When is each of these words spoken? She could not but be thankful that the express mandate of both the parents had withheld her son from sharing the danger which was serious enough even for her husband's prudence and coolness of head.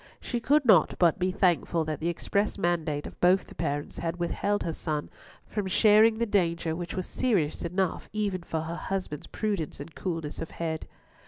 She 0.19 0.39
could 0.39 0.65
not 0.65 0.95
but 0.97 1.19
be 1.19 1.29
thankful 1.31 1.85
that 1.85 1.99
the 1.99 2.07
express 2.09 2.57
mandate 2.57 3.05
of 3.05 3.21
both 3.21 3.45
the 3.45 3.53
parents 3.53 3.99
had 3.99 4.17
withheld 4.17 4.63
her 4.63 4.73
son 4.73 5.11
from 5.45 5.67
sharing 5.67 6.17
the 6.17 6.25
danger 6.25 6.75
which 6.75 6.95
was 6.95 7.05
serious 7.05 7.61
enough 7.63 8.09
even 8.11 8.41
for 8.41 8.61
her 8.61 8.75
husband's 8.77 9.27
prudence 9.27 9.79
and 9.79 9.93
coolness 9.93 10.41
of 10.41 10.49
head. 10.49 10.87